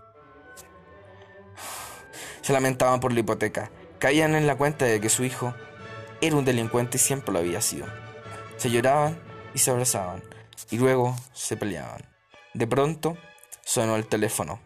[2.50, 3.70] Se lamentaban por la hipoteca.
[4.00, 5.54] Caían en la cuenta de que su hijo
[6.20, 7.86] era un delincuente y siempre lo había sido.
[8.56, 9.16] Se lloraban
[9.54, 10.20] y se abrazaban.
[10.68, 12.02] Y luego se peleaban.
[12.52, 13.16] De pronto
[13.64, 14.58] sonó el teléfono.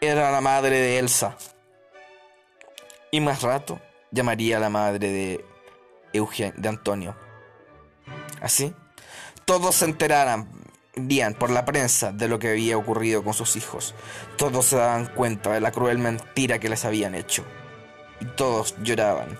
[0.00, 1.36] Era la madre de Elsa.
[3.10, 3.78] Y más rato
[4.10, 5.44] llamaría a la madre de
[6.14, 7.14] Eugen, de Antonio.
[8.40, 8.74] Así,
[9.44, 9.84] todos se
[10.94, 13.94] enterarían por la prensa de lo que había ocurrido con sus hijos.
[14.36, 17.44] Todos se daban cuenta de la cruel mentira que les habían hecho.
[18.20, 19.38] Y todos lloraban,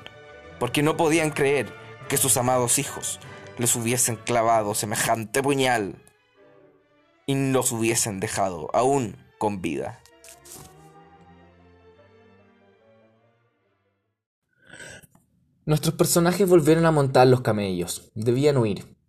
[0.59, 1.73] porque no podían creer
[2.09, 3.21] que sus amados hijos
[3.59, 6.03] les hubiesen clavado semejante puñal
[7.27, 10.01] y los hubiesen dejado aún con vida.
[15.67, 18.11] Nuestros personajes volvieron a montar los camellos.
[18.15, 19.00] Debían huir.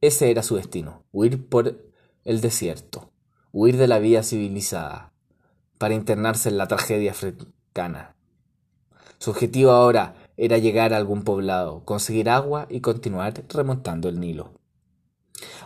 [0.00, 1.76] Ese era su destino, huir por
[2.24, 3.10] el desierto,
[3.52, 5.12] huir de la vida civilizada,
[5.76, 8.14] para internarse en la tragedia africana.
[9.18, 14.52] Su objetivo ahora era llegar a algún poblado, conseguir agua y continuar remontando el Nilo.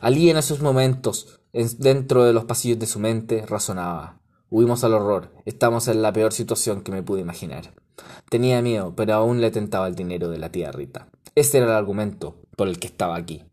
[0.01, 4.21] Allí en esos momentos, dentro de los pasillos de su mente, razonaba.
[4.49, 7.75] Huimos al horror, estamos en la peor situación que me pude imaginar.
[8.31, 11.09] Tenía miedo, pero aún le tentaba el dinero de la tía Rita.
[11.35, 13.45] Ese era el argumento por el que estaba aquí.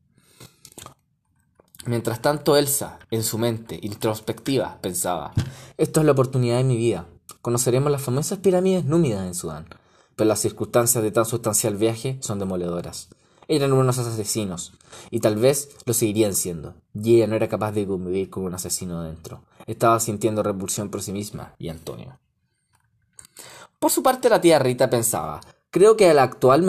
[1.85, 5.33] Mientras tanto, Elsa, en su mente introspectiva, pensaba:
[5.77, 7.07] Esto es la oportunidad de mi vida.
[7.41, 9.67] Conoceremos las famosas pirámides númidas en Sudán.
[10.15, 13.07] Pero las circunstancias de tan sustancial viaje son demoledoras.
[13.47, 14.73] Eran unos asesinos,
[15.09, 16.75] y tal vez lo seguirían siendo.
[16.93, 19.41] Y ella no era capaz de convivir con un asesino dentro.
[19.65, 22.19] Estaba sintiendo repulsión por sí misma y Antonio.
[23.79, 25.39] Por su parte, la tía Rita pensaba,
[25.71, 26.61] creo que al actual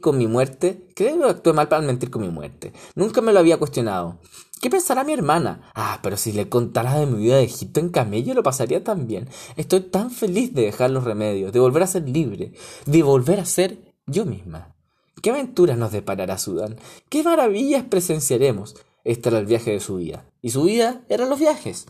[0.00, 2.72] con mi muerte, creo que actué mal para mentir con mi muerte.
[2.94, 4.18] Nunca me lo había cuestionado.
[4.60, 5.70] ¿Qué pensará mi hermana?
[5.74, 9.06] Ah, pero si le contara de mi vida de Egipto en camello lo pasaría tan
[9.06, 9.28] bien.
[9.56, 12.52] Estoy tan feliz de dejar los remedios, de volver a ser libre,
[12.84, 14.74] de volver a ser yo misma.
[15.22, 16.76] ¿Qué aventuras nos deparará Sudán?
[17.08, 18.76] ¿Qué maravillas presenciaremos?
[19.04, 20.24] Este era el viaje de su vida.
[20.42, 21.86] Y su vida eran los viajes.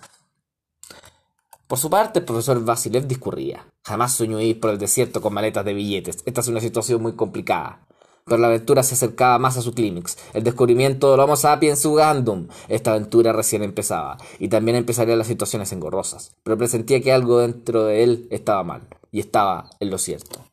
[1.66, 3.64] Por su parte, el profesor Vasilev discurría.
[3.84, 6.22] Jamás soñó ir por el desierto con maletas de billetes.
[6.26, 7.86] Esta es una situación muy complicada.
[8.24, 12.48] Pero la aventura se acercaba más a su clímax, el descubrimiento del Homo sapiens Ugandum.
[12.68, 17.84] Esta aventura recién empezaba, y también empezarían las situaciones engorrosas, pero presentía que algo dentro
[17.84, 20.44] de él estaba mal, y estaba en lo cierto.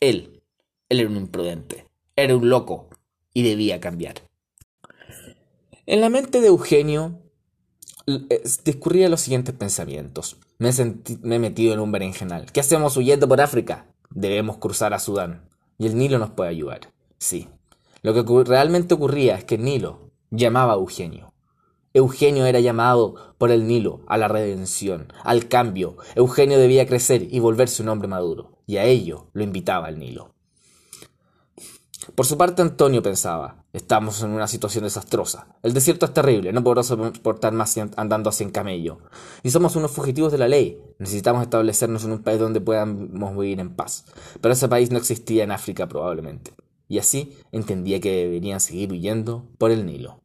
[0.00, 0.42] Él,
[0.88, 2.88] él era un imprudente, era un loco,
[3.32, 4.16] y debía cambiar.
[5.86, 7.20] En la mente de Eugenio
[8.64, 10.36] discurría los siguientes pensamientos.
[10.58, 10.70] Me,
[11.22, 12.50] me he metido en un berenjenal.
[12.52, 13.86] ¿Qué hacemos huyendo por África?
[14.10, 15.48] Debemos cruzar a Sudán.
[15.78, 16.92] Y el Nilo nos puede ayudar.
[17.18, 17.48] Sí.
[18.02, 21.32] Lo que realmente ocurría es que el Nilo llamaba a Eugenio.
[21.92, 25.96] Eugenio era llamado por el Nilo a la redención, al cambio.
[26.14, 28.58] Eugenio debía crecer y volverse un hombre maduro.
[28.66, 30.34] Y a ello lo invitaba el Nilo.
[32.14, 35.46] Por su parte, Antonio pensaba, estamos en una situación desastrosa.
[35.62, 38.98] El desierto es terrible, no podremos soportar más andando así en camello.
[39.42, 40.80] Y somos unos fugitivos de la ley.
[40.98, 44.04] Necesitamos establecernos en un país donde podamos vivir en paz.
[44.40, 46.52] Pero ese país no existía en África probablemente.
[46.88, 50.20] Y así entendía que deberían seguir huyendo por el Nilo.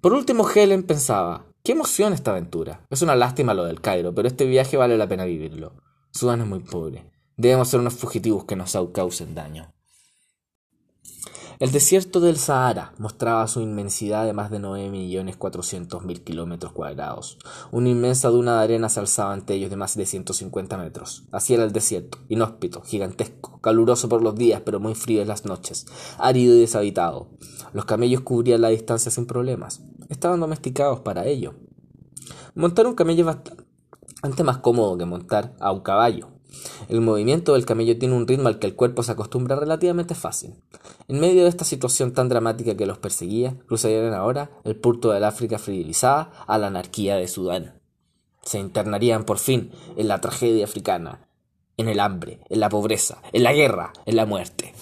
[0.00, 2.86] Por último, Helen pensaba, qué emoción esta aventura.
[2.90, 5.74] Es una lástima lo del Cairo, pero este viaje vale la pena vivirlo.
[6.10, 7.10] Sudán es muy pobre.
[7.36, 9.72] Debemos ser unos fugitivos que nos causen daño.
[11.60, 17.36] El desierto del Sahara mostraba su inmensidad de más de 9.400.000 kilómetros cuadrados.
[17.70, 21.24] Una inmensa duna de arena se alzaba ante ellos de más de 150 metros.
[21.30, 25.44] Así era el desierto, inhóspito, gigantesco, caluroso por los días pero muy frío en las
[25.44, 25.84] noches,
[26.16, 27.28] árido y deshabitado.
[27.74, 29.82] Los camellos cubrían la distancia sin problemas.
[30.08, 31.52] Estaban domesticados para ello.
[32.54, 36.39] Montar un camello es bastante más cómodo que montar a un caballo.
[36.88, 40.54] El movimiento del camello tiene un ritmo al que el cuerpo se acostumbra relativamente fácil.
[41.08, 45.24] En medio de esta situación tan dramática que los perseguía, cruzarían ahora el puerto del
[45.24, 47.80] África frivilizada a la anarquía de Sudán.
[48.42, 51.28] Se internarían por fin en la tragedia africana,
[51.76, 54.74] en el hambre, en la pobreza, en la guerra, en la muerte.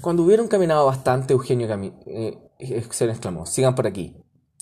[0.00, 1.68] Cuando hubieron caminado bastante, Eugenio
[2.06, 2.38] eh,
[2.90, 4.16] se exclamó, sigan por aquí.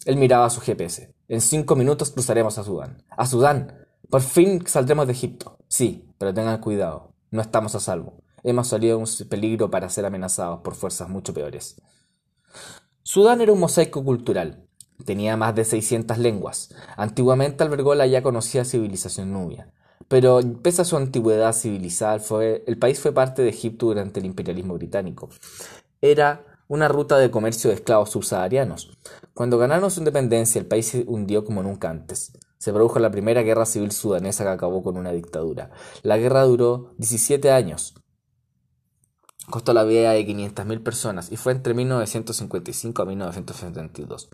[0.04, 1.14] Él miraba su GPS.
[1.28, 3.04] En cinco minutos cruzaremos a Sudán.
[3.10, 3.81] ¡A Sudán!
[4.12, 5.56] Por fin saldremos de Egipto.
[5.68, 7.14] Sí, pero tengan cuidado.
[7.30, 8.18] No estamos a salvo.
[8.42, 11.80] Hemos salido un peligro para ser amenazados por fuerzas mucho peores.
[13.02, 14.66] Sudán era un mosaico cultural.
[15.06, 16.74] Tenía más de 600 lenguas.
[16.98, 19.72] Antiguamente albergó la ya conocida civilización nubia.
[20.08, 22.20] Pero pese a su antigüedad civilizada,
[22.66, 25.30] el país fue parte de Egipto durante el imperialismo británico.
[26.02, 28.90] Era una ruta de comercio de esclavos subsaharianos.
[29.32, 33.42] Cuando ganaron su independencia, el país se hundió como nunca antes se produjo la primera
[33.42, 35.72] guerra civil sudanesa que acabó con una dictadura.
[36.04, 37.94] La guerra duró 17 años.
[39.50, 44.30] Costó la vida de 500.000 personas y fue entre 1955 a 1972.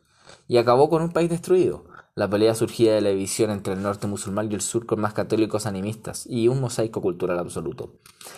[0.47, 1.87] Y acabó con un país destruido.
[2.17, 5.14] La pelea surgía de la división entre el norte musulmán y el sur con más
[5.14, 7.95] católicos animistas y un mosaico cultural absoluto.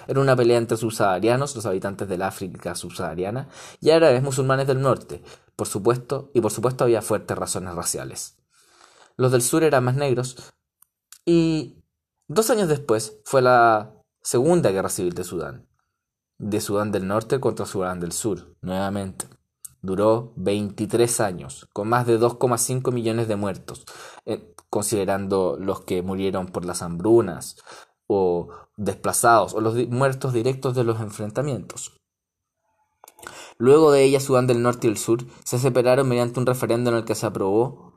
[0.07, 3.48] Era una pelea entre subsaharianos, los habitantes del África subsahariana,
[3.81, 5.20] y árabes musulmanes del norte,
[5.57, 8.39] por supuesto, y por supuesto había fuertes razones raciales.
[9.20, 10.35] Los del sur eran más negros.
[11.26, 11.85] Y
[12.26, 15.68] dos años después fue la Segunda Guerra Civil de Sudán.
[16.38, 19.26] De Sudán del Norte contra Sudán del Sur, nuevamente.
[19.83, 23.85] Duró 23 años, con más de 2,5 millones de muertos,
[24.24, 27.56] eh, considerando los que murieron por las hambrunas
[28.06, 31.94] o desplazados o los muertos directos de los enfrentamientos.
[33.59, 36.96] Luego de ella, Sudán del Norte y el Sur se separaron mediante un referendo en
[36.96, 37.89] el que se aprobó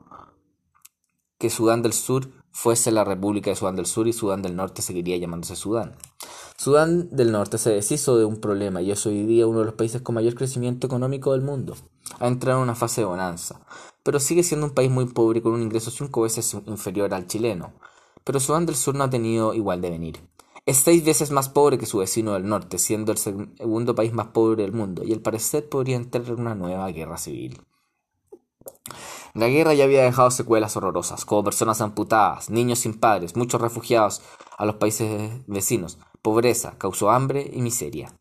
[1.44, 4.80] que Sudán del Sur fuese la República de Sudán del Sur y Sudán del Norte
[4.80, 5.94] seguiría llamándose Sudán.
[6.56, 9.74] Sudán del Norte se deshizo de un problema y es hoy día uno de los
[9.74, 11.76] países con mayor crecimiento económico del mundo.
[12.18, 13.60] Ha entrado en una fase de bonanza,
[14.02, 17.74] pero sigue siendo un país muy pobre con un ingreso cinco veces inferior al chileno.
[18.24, 20.26] Pero Sudán del Sur no ha tenido igual devenir.
[20.64, 24.28] Es seis veces más pobre que su vecino del norte, siendo el segundo país más
[24.28, 27.60] pobre del mundo, y al parecer podría entrar en una nueva guerra civil.
[29.34, 34.22] La guerra ya había dejado secuelas horrorosas, como personas amputadas, niños sin padres, muchos refugiados
[34.56, 38.14] a los países vecinos, pobreza, causó hambre y miseria.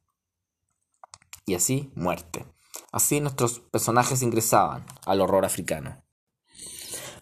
[1.46, 2.46] Y así, muerte.
[2.92, 6.04] Así nuestros personajes ingresaban al horror africano.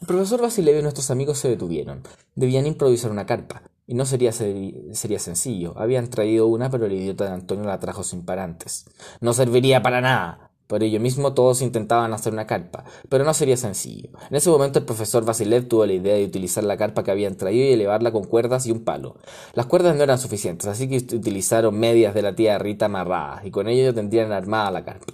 [0.02, 2.04] El profesor Basilev y nuestros amigos se detuvieron.
[2.36, 3.64] Debían improvisar una carpa.
[3.88, 5.78] Y no sería, sería sencillo.
[5.78, 8.86] Habían traído una, pero el idiota de Antonio la trajo sin parantes.
[9.20, 10.51] No serviría para nada.
[10.72, 14.12] Por ello mismo todos intentaban hacer una carpa, pero no sería sencillo.
[14.30, 17.36] En ese momento el profesor Vasilev tuvo la idea de utilizar la carpa que habían
[17.36, 19.18] traído y elevarla con cuerdas y un palo.
[19.54, 23.52] Las cuerdas no eran suficientes, así que utilizaron medias de la tía Rita amarradas, y
[23.52, 25.14] con ello tendrían armada la carpa.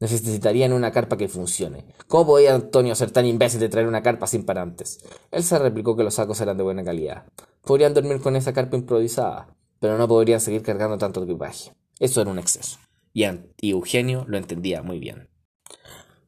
[0.00, 1.84] Necesitarían una carpa que funcione.
[2.08, 4.98] ¿Cómo podía Antonio ser tan imbécil de traer una carpa sin parantes?
[5.30, 7.22] Él se replicó que los sacos eran de buena calidad.
[7.62, 9.46] Podrían dormir con esa carpa improvisada,
[9.78, 11.72] pero no podrían seguir cargando tanto equipaje.
[12.00, 12.80] Eso era un exceso
[13.12, 13.24] y,
[13.70, 15.28] Eugenio lo entendía muy bien.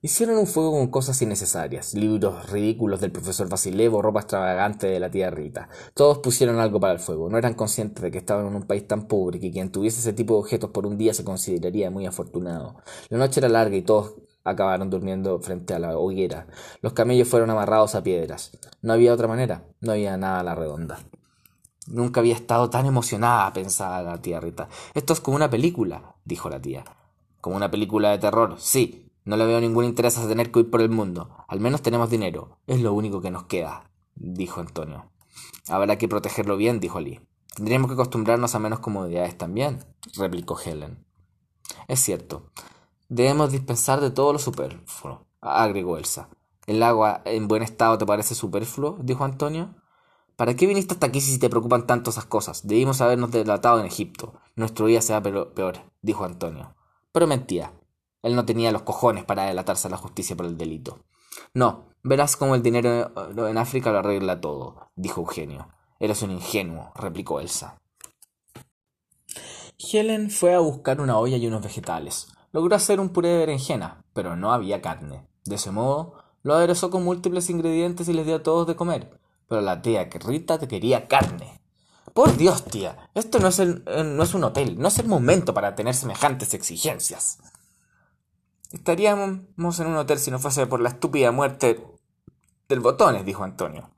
[0.02, 5.10] Hicieron un fuego con cosas innecesarias, libros ridículos del profesor Vasilevo, ropa extravagante de la
[5.10, 5.68] tía Rita.
[5.92, 8.88] Todos pusieron algo para el fuego, no eran conscientes de que estaban en un país
[8.88, 12.06] tan pobre que quien tuviese ese tipo de objetos por un día se consideraría muy
[12.06, 12.76] afortunado.
[13.10, 16.46] La noche era larga y todos acabaron durmiendo frente a la hoguera.
[16.80, 18.52] Los camellos fueron amarrados a piedras.
[18.82, 20.98] No había otra manera, no había nada a la redonda.
[21.86, 24.68] Nunca había estado tan emocionada, pensaba la tía Rita.
[24.94, 26.84] Esto es como una película, dijo la tía.
[27.40, 29.06] Como una película de terror, sí.
[29.24, 31.44] No le veo ningún interés a tener que ir por el mundo.
[31.46, 32.56] Al menos tenemos dinero.
[32.66, 35.10] Es lo único que nos queda, dijo Antonio.
[35.68, 37.20] Habrá que protegerlo bien, dijo Lee.
[37.54, 39.84] Tendríamos que acostumbrarnos a menos comodidades también,
[40.16, 41.04] replicó Helen.
[41.88, 42.50] Es cierto.
[43.08, 46.28] Debemos dispensar de todo lo superfluo, agregó Elsa.
[46.66, 48.98] ¿El agua en buen estado te parece superfluo?
[49.02, 49.74] dijo Antonio.
[50.40, 52.66] ¿Para qué viniste hasta aquí si te preocupan tanto esas cosas?
[52.66, 54.40] Debimos habernos delatado en Egipto.
[54.56, 56.74] Nuestro día será peor, dijo Antonio.
[57.12, 57.74] Pero mentía.
[58.22, 61.00] Él no tenía los cojones para delatarse a la justicia por el delito.
[61.52, 63.12] No, verás cómo el dinero
[63.48, 65.68] en África lo arregla todo, dijo Eugenio.
[65.98, 67.82] Eres un ingenuo, replicó Elsa.
[69.76, 72.28] Helen fue a buscar una olla y unos vegetales.
[72.52, 75.28] Logró hacer un puré de berenjena, pero no había carne.
[75.44, 79.19] De ese modo, lo aderezó con múltiples ingredientes y les dio a todos de comer.
[79.50, 81.60] Pero la tía Rita quería carne.
[82.14, 85.08] Por Dios, tía, esto no es, el, eh, no es un hotel, no es el
[85.08, 87.38] momento para tener semejantes exigencias.
[88.70, 91.84] Estaríamos en un hotel si no fuese por la estúpida muerte
[92.68, 93.90] del botones, dijo Antonio.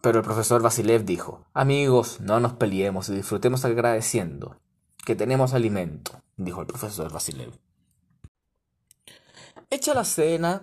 [0.00, 4.60] Pero el profesor Vasilev dijo, amigos, no nos peleemos y disfrutemos agradeciendo
[5.04, 7.52] que tenemos alimento, dijo el profesor Vasilev.
[9.70, 10.62] Hecha la cena,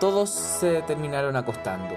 [0.00, 1.94] todos se terminaron acostando.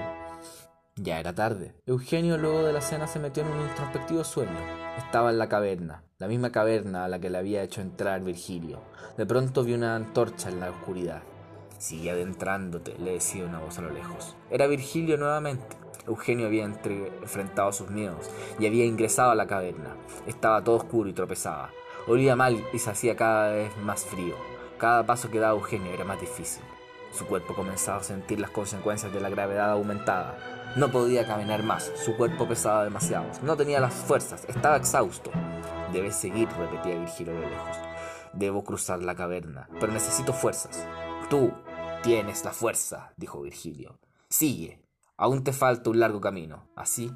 [0.96, 1.76] Ya era tarde.
[1.86, 4.58] Eugenio luego de la cena se metió en un introspectivo sueño.
[4.98, 8.82] Estaba en la caverna, la misma caverna a la que le había hecho entrar Virgilio.
[9.18, 11.22] De pronto vio una antorcha en la oscuridad.
[11.78, 14.36] Sigue adentrándote, le decía una voz a lo lejos.
[14.50, 15.78] Era Virgilio nuevamente.
[16.08, 18.30] Eugenio había enfrentado sus miedos
[18.60, 19.96] y había ingresado a la caverna.
[20.26, 21.70] Estaba todo oscuro y tropezaba.
[22.08, 24.36] Olía mal y se hacía cada vez más frío.
[24.80, 26.64] Cada paso que daba Eugenio era más difícil.
[27.12, 30.38] Su cuerpo comenzaba a sentir las consecuencias de la gravedad aumentada.
[30.76, 33.26] No podía caminar más, su cuerpo pesaba demasiado.
[33.44, 35.32] No tenía las fuerzas, estaba exhausto.
[35.92, 37.78] Debes seguir, repetía Virgilio de lejos.
[38.34, 40.88] Debo cruzar la caverna, pero necesito fuerzas.
[41.30, 41.52] Tú
[42.02, 44.00] tienes la fuerza, dijo Virgilio.
[44.30, 44.82] Sigue,
[45.22, 46.68] Aún te falta un largo camino.
[46.76, 47.12] Así,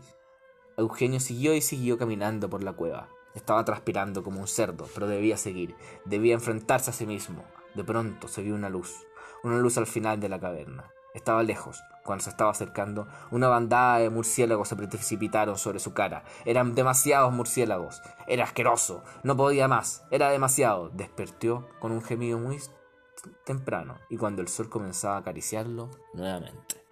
[0.78, 3.10] Eugenio siguió y siguió caminando por la cueva.
[3.34, 5.76] Estaba transpirando como un cerdo, pero debía seguir,
[6.06, 7.44] debía enfrentarse a sí mismo.
[7.74, 8.94] De pronto se vio una luz,
[9.46, 10.92] una luz al final de la caverna.
[11.14, 11.82] Estaba lejos.
[12.04, 16.26] Cuando se estaba acercando, una bandada de murciélagos se precipitaron sobre su cara.
[16.44, 18.02] Eran demasiados murciélagos.
[18.28, 19.04] Era asqueroso.
[19.24, 20.04] No podía más.
[20.12, 20.90] Era demasiado.
[20.90, 22.60] Despertó con un gemido muy
[23.46, 26.84] temprano y cuando el sol comenzaba a acariciarlo nuevamente.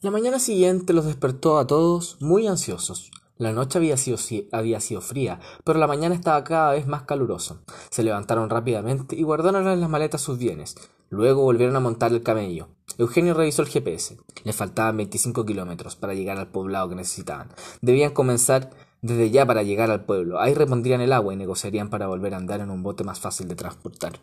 [0.00, 3.10] La mañana siguiente los despertó a todos muy ansiosos.
[3.40, 7.62] La noche había sido, fría, pero la mañana estaba cada vez más calurosa.
[7.88, 10.76] Se levantaron rápidamente y guardaron en las maletas sus bienes.
[11.08, 12.68] Luego volvieron a montar el camello.
[12.98, 14.18] Eugenio revisó el GPS.
[14.44, 17.48] Le faltaban 25 kilómetros para llegar al poblado que necesitaban.
[17.80, 18.68] Debían comenzar
[19.00, 20.38] desde ya para llegar al pueblo.
[20.38, 23.48] Ahí repondrían el agua y negociarían para volver a andar en un bote más fácil
[23.48, 24.20] de transportar.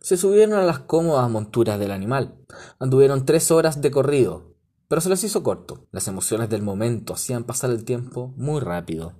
[0.00, 2.34] Se subieron a las cómodas monturas del animal.
[2.78, 4.51] Anduvieron tres horas de corrido,
[4.92, 5.86] pero se les hizo corto.
[5.90, 9.14] Las emociones del momento hacían pasar el tiempo muy rápido.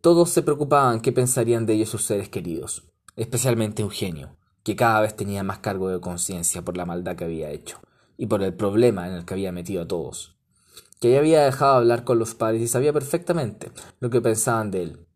[0.00, 2.84] Todos se preocupaban qué pensarían de ellos sus seres queridos,
[3.16, 7.50] especialmente Eugenio, que cada vez tenía más cargo de conciencia por la maldad que había
[7.50, 7.80] hecho
[8.16, 10.36] y por el problema en el que había metido a todos.
[11.00, 14.82] Que ya había dejado hablar con los padres y sabía perfectamente lo que pensaban de
[14.84, 15.06] él.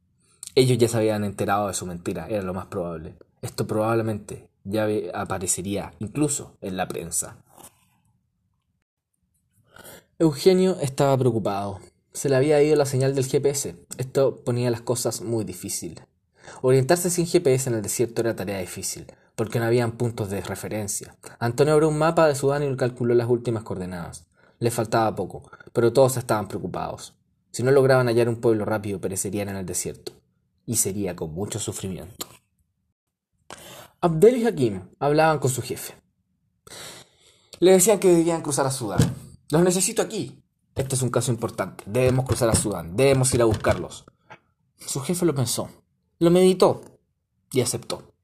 [0.56, 3.14] Ellos ya se habían enterado de su mentira, era lo más probable.
[3.40, 7.44] Esto probablemente ya aparecería incluso en la prensa.
[10.20, 11.80] Eugenio estaba preocupado.
[12.12, 13.74] Se le había ido la señal del GPS.
[13.96, 16.04] Esto ponía las cosas muy difíciles.
[16.60, 21.16] Orientarse sin GPS en el desierto era tarea difícil, porque no habían puntos de referencia.
[21.38, 24.26] Antonio abrió un mapa de Sudán y calculó las últimas coordenadas.
[24.58, 27.14] Le faltaba poco, pero todos estaban preocupados.
[27.50, 30.12] Si no lograban hallar un pueblo rápido, perecerían en el desierto
[30.66, 32.26] y sería con mucho sufrimiento.
[34.02, 35.94] Abdel y Hakim hablaban con su jefe.
[37.58, 39.19] Le decían que debían cruzar a Sudán.
[39.50, 40.42] Los necesito aquí.
[40.74, 41.84] Este es un caso importante.
[41.86, 42.96] Debemos cruzar a Sudán.
[42.96, 44.04] Debemos ir a buscarlos.
[44.78, 45.68] Su jefe lo pensó,
[46.18, 46.82] lo meditó
[47.52, 48.14] y aceptó.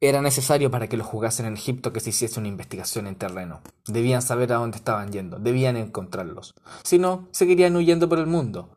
[0.00, 3.60] Era necesario para que los jugasen en Egipto que se hiciese una investigación en terreno.
[3.86, 6.54] Debían saber a dónde estaban yendo, debían encontrarlos.
[6.84, 8.76] Si no, seguirían huyendo por el mundo.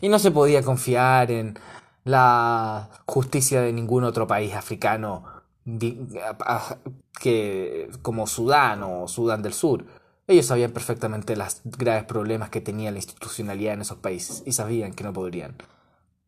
[0.00, 1.58] Y no se podía confiar en
[2.04, 5.24] la justicia de ningún otro país africano
[7.18, 9.86] que como Sudán o Sudán del Sur.
[10.28, 14.92] Ellos sabían perfectamente los graves problemas que tenía la institucionalidad en esos países y sabían
[14.92, 15.56] que no podrían.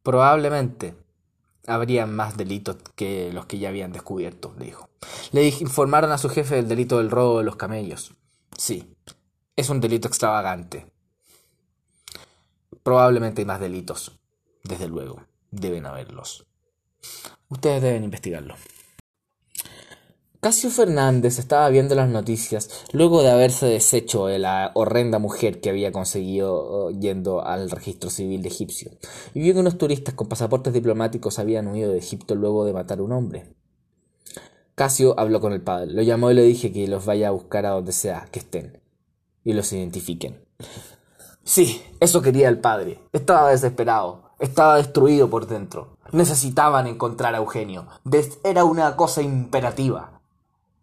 [0.02, 0.94] Probablemente
[1.66, 4.88] habrían más delitos que los que ya habían descubierto, le dijo.
[5.32, 8.14] Le informaron a su jefe del delito del robo de los camellos.
[8.56, 8.94] Sí,
[9.56, 10.86] es un delito extravagante,
[12.88, 14.12] Probablemente hay más delitos.
[14.64, 16.46] Desde luego, deben haberlos.
[17.50, 18.54] Ustedes deben investigarlo.
[20.40, 25.68] Casio Fernández estaba viendo las noticias luego de haberse deshecho de la horrenda mujer que
[25.68, 28.92] había conseguido oh, yendo al registro civil de egipcio,
[29.34, 33.00] y vio que unos turistas con pasaportes diplomáticos habían huido de Egipto luego de matar
[33.00, 33.52] a un hombre.
[34.76, 37.66] Casio habló con el padre, lo llamó y le dije que los vaya a buscar
[37.66, 38.80] a donde sea que estén
[39.42, 40.44] y los identifiquen.
[41.42, 43.00] Sí, eso quería el padre.
[43.12, 44.30] Estaba desesperado.
[44.38, 45.96] Estaba destruido por dentro.
[46.12, 47.88] Necesitaban encontrar a Eugenio.
[48.44, 50.17] Era una cosa imperativa.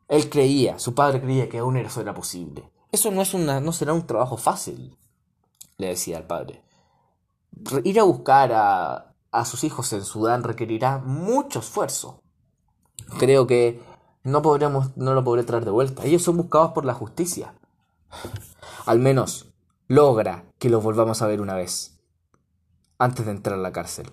[0.08, 2.70] Él creía, su padre creía que aún eso era posible.
[2.92, 4.98] Eso no, es una, no será un trabajo fácil,
[5.78, 6.64] le decía al padre.
[7.84, 12.22] Ir a buscar a, a sus hijos en Sudán requerirá mucho esfuerzo.
[13.20, 13.82] Creo que
[14.24, 16.06] no, podremos, no lo podré traer de vuelta.
[16.06, 17.54] Ellos son buscados por la justicia.
[18.86, 19.54] Al menos
[19.88, 22.00] logra que los volvamos a ver una vez,
[22.98, 24.12] antes de entrar a la cárcel.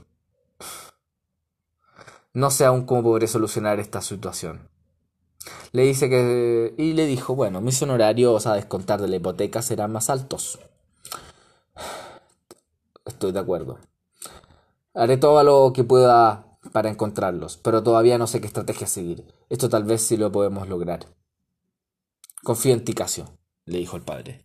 [2.35, 4.72] No sé aún cómo podré solucionar esta situación.
[5.73, 6.75] Le dice que...
[6.77, 10.59] y le dijo, bueno, mis honorarios a descontar de la hipoteca serán más altos.
[13.05, 13.79] Estoy de acuerdo.
[14.95, 19.27] Haré todo lo que pueda para encontrarlos, pero todavía no sé qué estrategia seguir.
[19.49, 21.07] Esto tal vez sí lo podemos lograr.
[22.43, 23.27] Confío en ti, Casio,
[23.65, 24.45] le dijo el padre.